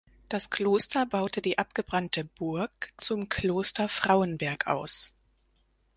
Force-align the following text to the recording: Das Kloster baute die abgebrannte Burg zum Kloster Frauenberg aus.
Das 0.29 0.49
Kloster 0.49 1.05
baute 1.05 1.43
die 1.43 1.59
abgebrannte 1.59 2.25
Burg 2.25 2.89
zum 2.97 3.29
Kloster 3.29 3.87
Frauenberg 3.87 4.65
aus. 4.65 5.13